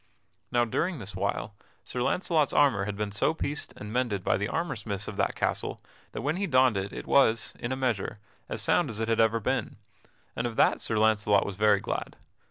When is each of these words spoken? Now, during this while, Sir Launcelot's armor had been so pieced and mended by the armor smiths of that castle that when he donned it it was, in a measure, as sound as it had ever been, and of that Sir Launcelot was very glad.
Now, 0.51 0.65
during 0.65 0.97
this 0.97 1.15
while, 1.15 1.53
Sir 1.85 2.01
Launcelot's 2.01 2.53
armor 2.53 2.85
had 2.85 2.97
been 2.97 3.11
so 3.11 3.35
pieced 3.35 3.71
and 3.77 3.93
mended 3.93 4.23
by 4.23 4.35
the 4.35 4.47
armor 4.47 4.75
smiths 4.75 5.07
of 5.07 5.15
that 5.17 5.35
castle 5.35 5.79
that 6.13 6.23
when 6.23 6.37
he 6.37 6.47
donned 6.47 6.75
it 6.75 6.91
it 6.91 7.05
was, 7.05 7.53
in 7.59 7.71
a 7.71 7.75
measure, 7.75 8.17
as 8.49 8.63
sound 8.63 8.89
as 8.89 8.99
it 8.99 9.07
had 9.09 9.19
ever 9.19 9.39
been, 9.39 9.75
and 10.35 10.47
of 10.47 10.55
that 10.55 10.81
Sir 10.81 10.97
Launcelot 10.97 11.45
was 11.45 11.55
very 11.55 11.79
glad. 11.79 12.15